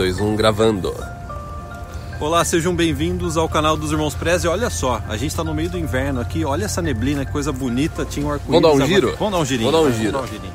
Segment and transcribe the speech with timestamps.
[0.00, 0.94] 2, 1, gravando.
[2.20, 4.46] Olá, sejam bem-vindos ao canal dos Irmãos Preze.
[4.46, 6.44] Olha só, a gente está no meio do inverno aqui.
[6.44, 8.04] Olha essa neblina, que coisa bonita.
[8.04, 8.62] Tinha um arco-íris.
[8.62, 9.16] Vamos dar um giro?
[9.18, 9.72] Vamos dar um girinho.
[9.72, 10.12] Vamos dar um vai, giro.
[10.12, 10.52] Dar um girinho.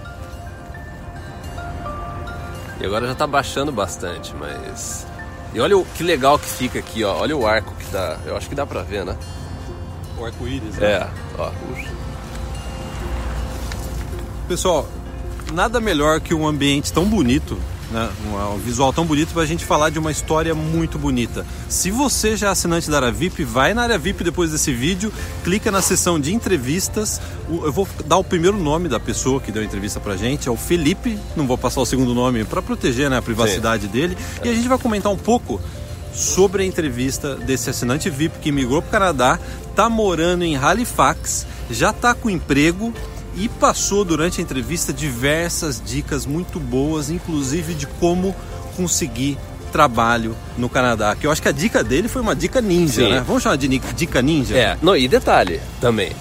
[2.79, 5.05] E agora já tá baixando bastante, mas.
[5.53, 7.13] E olha o que legal que fica aqui, ó.
[7.17, 8.17] Olha o arco que dá.
[8.25, 9.17] Eu acho que dá pra ver, né?
[10.17, 10.77] O arco-íris.
[10.77, 10.89] né?
[10.89, 11.07] É,
[11.37, 11.51] ó.
[14.47, 14.87] Pessoal,
[15.51, 17.57] nada melhor que um ambiente tão bonito,
[17.91, 18.09] né?
[18.25, 21.45] um, um visual tão bonito para a gente falar de uma história muito bonita.
[21.69, 25.11] Se você já é assinante da área VIP, vai na área VIP depois desse vídeo,
[25.43, 27.21] clica na seção de entrevistas.
[27.49, 30.51] Eu vou dar o primeiro nome da pessoa que deu a entrevista pra gente, é
[30.51, 31.17] o Felipe.
[31.35, 34.17] Não vou passar o segundo nome para proteger né, a privacidade dele.
[34.43, 35.61] E a gente vai comentar um pouco
[36.13, 39.39] sobre a entrevista desse assinante VIP que migrou para o Canadá,
[39.75, 42.93] tá morando em Halifax, já tá com emprego
[43.35, 48.35] e passou durante a entrevista diversas dicas muito boas, inclusive de como
[48.75, 49.37] conseguir
[49.71, 51.15] trabalho no Canadá.
[51.15, 53.09] Que eu acho que a dica dele foi uma dica ninja, Sim.
[53.09, 53.23] né?
[53.25, 54.55] Vamos chamar de dica ninja?
[54.55, 56.11] É, não, e detalhe também.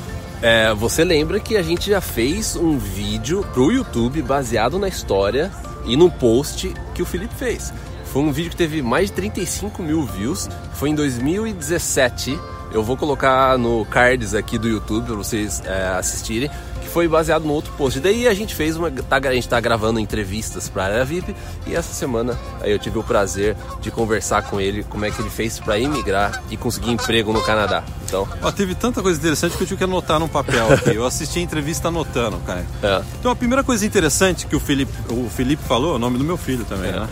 [0.41, 5.53] É, você lembra que a gente já fez um vídeo pro YouTube baseado na história
[5.85, 7.73] e num post que o Felipe fez.
[8.07, 10.49] Foi um vídeo que teve mais de 35 mil views.
[10.75, 12.39] Foi em 2017.
[12.73, 16.51] Eu vou colocar no cards aqui do YouTube para vocês é, assistirem.
[16.93, 18.01] Foi baseado no outro post.
[18.01, 18.91] Daí a gente fez uma.
[18.91, 21.35] Tá, a gente tá gravando entrevistas pra área VIP.
[21.67, 25.21] E essa semana aí eu tive o prazer de conversar com ele como é que
[25.23, 27.83] ele fez para imigrar e conseguir emprego no Canadá.
[28.05, 30.95] Então, Ó, teve tanta coisa interessante que eu tive que anotar num papel aqui.
[30.95, 32.65] Eu assisti a entrevista anotando, cara.
[32.83, 33.03] é.
[33.19, 36.25] Então a primeira coisa interessante que o Felipe, o Felipe falou, é o nome do
[36.25, 37.01] meu filho também, É.
[37.01, 37.09] né?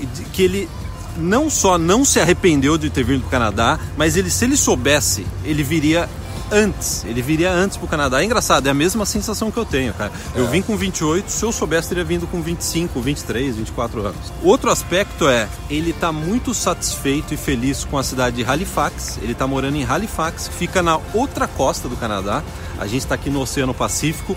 [0.00, 0.68] E Que ele
[1.16, 4.56] não só não se arrependeu de ter vindo para o Canadá, mas ele, se ele
[4.56, 6.08] soubesse, ele viria
[6.50, 7.04] antes.
[7.04, 8.20] Ele viria antes para o Canadá.
[8.20, 10.12] É engraçado, é a mesma sensação que eu tenho, cara.
[10.34, 14.32] Eu vim com 28, se eu soubesse, teria vindo com 25, 23, 24 anos.
[14.42, 19.18] Outro aspecto é, ele tá muito satisfeito e feliz com a cidade de Halifax.
[19.22, 22.42] Ele tá morando em Halifax, fica na outra costa do Canadá.
[22.78, 24.36] A gente está aqui no Oceano Pacífico.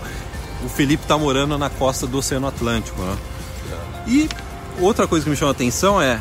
[0.64, 3.16] O Felipe tá morando na costa do Oceano Atlântico, né?
[4.06, 4.28] E
[4.80, 6.20] outra coisa que me chama a atenção é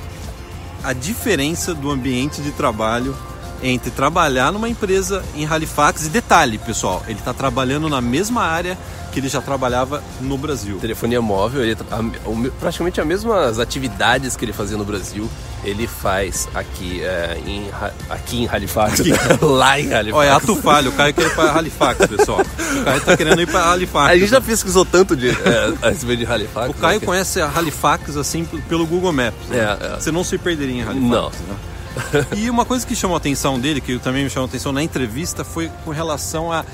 [0.83, 3.15] a diferença do ambiente de trabalho
[3.63, 8.77] entre trabalhar numa empresa em Halifax e detalhe, pessoal, ele está trabalhando na mesma área
[9.11, 10.79] que ele já trabalhava no Brasil.
[10.79, 15.29] telefonia móvel, ele, a- o me- praticamente as mesmas atividades que ele fazia no Brasil,
[15.63, 17.69] ele faz aqui, é, em,
[18.09, 19.01] aqui em Halifax.
[19.39, 20.13] Lá em Halifax.
[20.19, 22.41] Olha, é ato falho, o Caio quer ir para Halifax, pessoal.
[22.41, 24.11] O Caio tá querendo ir para Halifax.
[24.11, 26.69] A gente já pesquisou tanto de, é, a respeito de Halifax.
[26.71, 29.47] O Caio né, conhece a Halifax assim pelo Google Maps.
[29.49, 29.59] né?
[29.79, 29.99] É, é.
[29.99, 31.01] Você não se perderia em Halifax.
[31.09, 31.29] Não.
[31.29, 31.55] né?
[32.35, 34.83] E uma coisa que chamou a atenção dele, que também me chamou a atenção na
[34.83, 36.65] entrevista, foi com relação a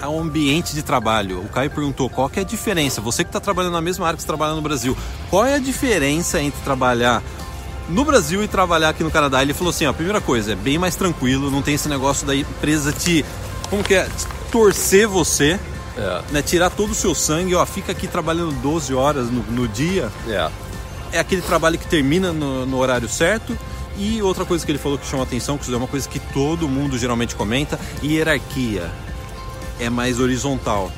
[0.00, 1.40] ao ambiente de trabalho.
[1.40, 3.00] O Caio perguntou qual que é a diferença.
[3.00, 4.96] Você que está trabalhando na mesma área que você trabalha no Brasil,
[5.30, 7.22] qual é a diferença entre trabalhar
[7.88, 9.42] no Brasil e trabalhar aqui no Canadá?
[9.42, 12.26] Ele falou assim: ó, a primeira coisa, é bem mais tranquilo, não tem esse negócio
[12.26, 13.24] da empresa te.
[13.70, 14.08] Como que é?
[14.50, 15.58] Torcer você,
[15.96, 16.42] É, né?
[16.42, 20.50] Tirar todo o seu sangue, ó, fica aqui trabalhando 12 horas no, no dia é.
[21.12, 23.56] é aquele trabalho que termina no, no horário certo.
[23.98, 26.08] E outra coisa que ele falou que chamou a atenção, que isso é uma coisa
[26.08, 28.90] que todo mundo geralmente comenta, hierarquia.
[29.78, 30.90] É mais horizontal,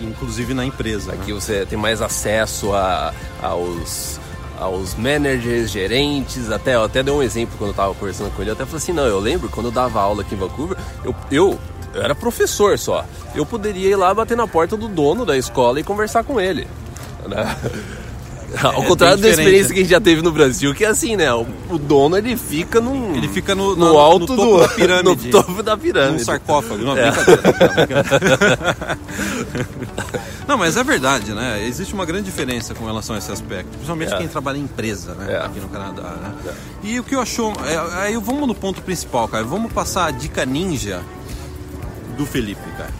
[0.00, 1.12] inclusive na empresa.
[1.12, 1.40] Aqui né?
[1.40, 4.18] você tem mais acesso a, aos,
[4.58, 8.50] aos managers, gerentes, até, eu até dei um exemplo quando eu tava conversando com ele,
[8.50, 11.14] eu até falei assim, não, eu lembro quando eu dava aula aqui em Vancouver, eu,
[11.30, 11.58] eu,
[11.94, 13.04] eu era professor só,
[13.34, 16.66] eu poderia ir lá bater na porta do dono da escola e conversar com ele.
[17.28, 17.56] né?
[18.62, 21.16] Ao É contrário da experiência que a gente já teve no Brasil, que é assim,
[21.16, 21.32] né?
[21.34, 24.58] O, o dono ele fica num, Ele fica no, no na- alto no topo do
[24.60, 25.26] da pirâmide.
[25.26, 26.18] no topo da pirâmide.
[26.18, 26.84] Num sarcófago.
[26.84, 27.10] Não, É.
[27.10, 28.98] brincadeira.
[30.46, 31.64] Não, mas é verdade, né?
[31.66, 33.70] Existe uma grande diferença com relação a esse aspecto.
[33.70, 34.18] Principalmente É.
[34.18, 35.32] quem trabalha em empresa, né?
[35.34, 35.36] É.
[35.44, 36.34] Aqui no Canadá, né?
[36.82, 37.52] E o que eu achou...
[37.66, 39.42] é, aí vamos no ponto principal, cara.
[39.44, 41.00] Vamos passar a dica ninja
[42.16, 42.90] do Felipe, cara.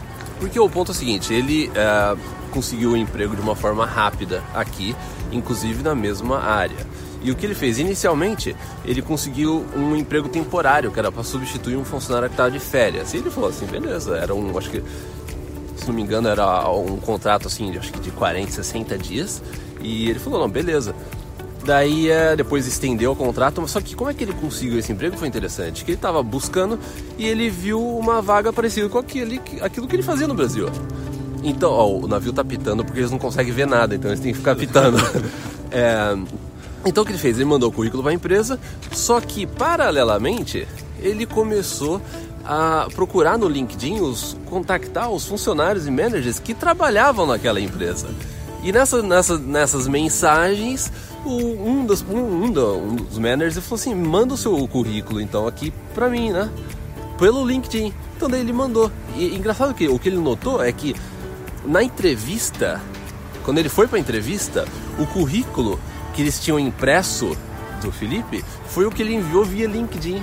[0.41, 2.17] Porque o ponto é o seguinte, ele é,
[2.55, 4.95] conseguiu o emprego de uma forma rápida aqui,
[5.33, 6.87] inclusive na mesma área.
[7.21, 7.79] E o que ele fez?
[7.79, 8.55] Inicialmente,
[8.85, 13.12] ele conseguiu um emprego temporário, que era para substituir um funcionário que estava de férias.
[13.12, 14.83] E ele falou assim, beleza, era um, acho que,
[15.77, 19.43] se não me engano, era um contrato assim, de, acho que de 40, 60 dias.
[19.81, 20.95] E ele falou, não, beleza.
[21.65, 24.93] Daí é, depois estendeu o contrato, mas só que como é que ele conseguiu esse
[24.93, 26.79] emprego foi interessante, que ele estava buscando
[27.17, 30.69] e ele viu uma vaga parecida com aquele, aquilo que ele fazia no Brasil.
[31.44, 34.32] Então, ó, o navio tá pitando porque eles não conseguem ver nada, então eles têm
[34.32, 34.96] que ficar pitando.
[35.76, 36.17] É,
[36.87, 37.35] então o que ele fez?
[37.37, 38.61] Ele mandou o currículo para a empresa,
[38.93, 40.69] só que paralelamente
[41.00, 42.00] ele começou
[42.44, 48.06] a procurar no LinkedIn os contactar os funcionários e managers que trabalhavam naquela empresa.
[48.62, 50.93] E nessa, nessa, nessas mensagens
[51.25, 55.49] o- um, dos, um, um um dos managers falou assim: manda o seu currículo então
[55.49, 56.49] aqui pra mim, né?
[57.19, 57.93] Pelo LinkedIn.
[58.17, 58.93] Então daí ele mandou.
[59.17, 60.94] E engraçado que o que ele notou é que
[61.64, 62.81] na entrevista,
[63.44, 64.66] quando ele foi pra entrevista,
[64.99, 65.78] o currículo
[66.14, 67.37] que eles tinham impresso
[67.82, 70.22] do Felipe foi o que ele enviou via LinkedIn.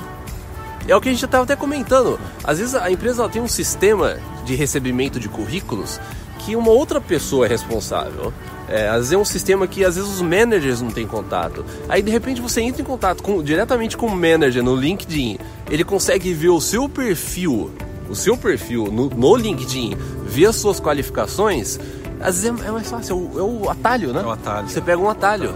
[0.88, 2.20] É o que a gente estava até comentando.
[2.44, 6.00] Às vezes a empresa tem um sistema de recebimento de currículos
[6.40, 8.34] que uma outra pessoa é responsável.
[8.68, 11.64] É, às vezes é um sistema que às vezes os managers não têm contato.
[11.88, 15.38] Aí de repente você entra em contato com- diretamente com o manager no LinkedIn,
[15.70, 17.70] ele consegue ver o seu perfil,
[18.12, 21.80] o seu perfil no, no LinkedIn, ver as suas qualificações.
[22.20, 24.22] Às vezes é, é mais fácil, é o, é o atalho, né?
[24.22, 24.70] É o atalho.
[24.70, 25.56] Você pega um atalho.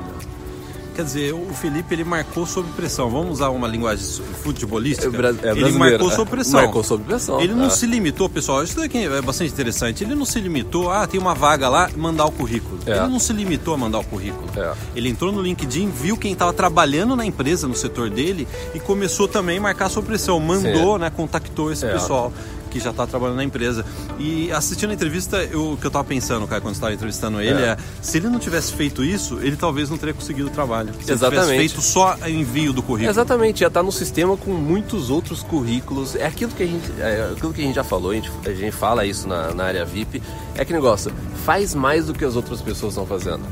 [0.96, 3.10] Quer dizer, o Felipe ele marcou sob pressão.
[3.10, 4.06] Vamos usar uma linguagem
[4.42, 5.12] futebolística?
[5.44, 6.16] É é ele marcou é.
[6.16, 6.62] sob pressão.
[6.62, 7.70] Marcou sob pressão, Ele não é.
[7.70, 8.64] se limitou, pessoal.
[8.64, 10.06] Isso daqui é bastante interessante.
[10.06, 12.80] Ele não se limitou, ah, tem uma vaga lá, mandar o currículo.
[12.86, 12.92] É.
[12.92, 14.48] Ele não se limitou a mandar o currículo.
[14.56, 14.74] É.
[14.96, 19.28] Ele entrou no LinkedIn, viu quem estava trabalhando na empresa, no setor dele, e começou
[19.28, 20.40] também a marcar sob pressão.
[20.40, 22.32] Mandou, né, contactou esse pessoal
[22.76, 23.86] que já está trabalhando na empresa.
[24.20, 27.62] E assistindo a entrevista, eu, o que eu estava pensando, cara, quando estava entrevistando ele,
[27.62, 27.68] É.
[27.70, 27.78] é.
[28.02, 30.94] se ele não tivesse feito isso, ele talvez não teria conseguido o trabalho.
[30.96, 31.42] Se ele Exatamente.
[31.46, 33.10] tivesse feito só o envio do currículo.
[33.10, 36.16] Exatamente, já está no sistema com muitos outros currículos.
[36.16, 38.52] É aquilo que a gente, é aquilo que a gente já falou, a gente, a
[38.54, 40.22] gente fala isso na, na área VIP.
[40.56, 41.12] É que negócio,
[41.46, 43.44] faz mais do que as outras pessoas estão fazendo.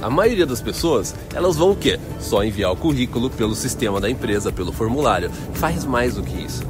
[0.00, 2.00] A maioria das pessoas, elas vão o quê?
[2.18, 5.30] Só enviar o currículo pelo sistema da empresa, pelo formulário.
[5.52, 6.62] Faz mais do que isso.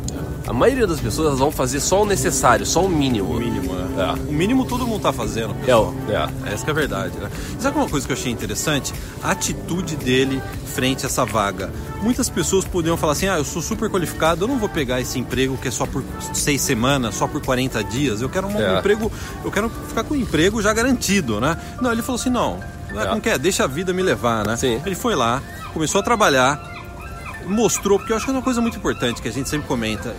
[0.46, 3.30] A maioria das pessoas vão fazer só o necessário, só o mínimo.
[3.36, 4.16] O mínimo, né?
[4.18, 4.28] É.
[4.28, 5.94] O mínimo todo mundo tá fazendo, É, pessoal.
[6.08, 6.52] o- é.
[6.52, 7.30] Essa que é a verdade, né?
[7.58, 8.92] E sabe uma coisa que eu achei interessante?
[9.22, 11.70] A atitude dele frente a essa vaga.
[12.02, 15.18] Muitas pessoas poderiam falar assim, ah, eu sou super qualificado, eu não vou pegar esse
[15.18, 16.02] emprego que é só por
[16.32, 18.78] seis semanas, só por 40 dias, eu quero um É.
[18.78, 19.12] emprego,
[19.44, 21.56] eu quero ficar com um emprego já garantido, né?
[21.80, 22.58] Não, ele falou assim, não,
[22.90, 23.04] É.
[23.06, 24.56] não quer, deixa a vida me levar, né?
[24.56, 24.80] Sim.
[24.84, 25.40] Ele foi lá,
[25.72, 26.71] começou a trabalhar,
[27.46, 30.14] mostrou, porque eu acho que é uma coisa muito importante que a gente sempre comenta.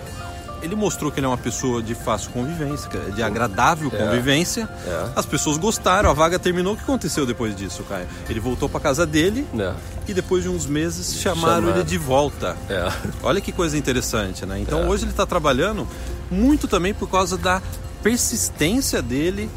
[0.61, 3.97] Ele mostrou que ele é uma pessoa de fácil convivência, é de agradável É.
[3.97, 4.69] convivência.
[4.87, 5.09] É.
[5.13, 6.73] As pessoas gostaram, a vaga terminou.
[6.73, 8.07] O que aconteceu depois disso, Caio?
[8.29, 9.73] Ele voltou para casa dele É.
[10.07, 11.69] e depois de uns meses chamaram Chamaram.
[11.75, 12.55] ele de volta.
[12.69, 12.89] É.
[13.21, 14.57] Olha que coisa interessante, né?
[14.59, 14.85] Então É.
[14.87, 15.85] hoje ele está trabalhando
[16.31, 17.61] muito também por causa da
[18.01, 19.49] persistência dele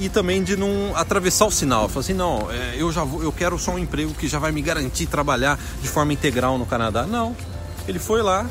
[0.00, 1.88] e também de não atravessar o sinal.
[1.88, 4.52] Falar assim, não, é, eu já vou, eu quero só um emprego que já vai
[4.52, 7.04] me garantir trabalhar de forma integral no Canadá.
[7.06, 7.34] Não.
[7.88, 8.46] Ele foi lá,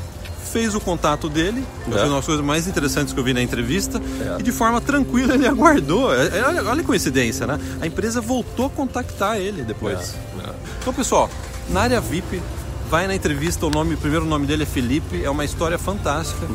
[0.52, 1.90] fez o contato dele, É.
[1.92, 4.40] foi uma das coisas mais interessantes que eu vi na entrevista, É.
[4.40, 6.12] e de forma tranquila ele aguardou.
[6.14, 7.58] É, é, olha, olha a coincidência, né?
[7.80, 10.14] A empresa voltou a contactar ele depois.
[10.44, 10.50] É.
[10.80, 11.28] Então, pessoal,
[11.70, 12.40] na área VIP,
[12.88, 16.46] vai na entrevista, o nome, o primeiro nome dele é Felipe, é uma história fantástica.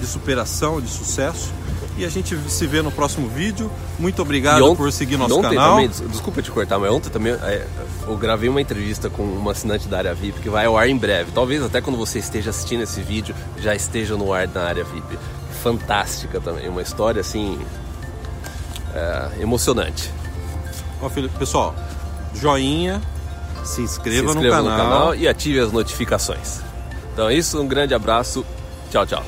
[0.00, 1.52] De superação, de sucesso.
[1.96, 3.70] E a gente se vê no próximo vídeo.
[4.00, 5.70] Muito obrigado ontem- por seguir nosso ontem canal.
[5.76, 7.66] Também, des- desculpa te cortar, mas ontem também é,
[8.06, 10.96] eu gravei uma entrevista com uma assinante da área VIP que vai ao ar em
[10.96, 11.30] breve.
[11.32, 15.16] Talvez até quando você esteja assistindo esse vídeo já esteja no ar na área VIP.
[15.62, 17.58] Fantástica também, uma história assim
[18.92, 20.10] é, emocionante.
[21.00, 21.74] Ó, Felipe, pessoal,
[22.34, 23.00] joinha,
[23.64, 25.14] se inscreva, Se inscreva no, canal.
[25.14, 26.60] e ative as notificações.
[27.12, 28.44] Então é isso, um grande abraço,
[28.90, 29.22] tchau, tchau.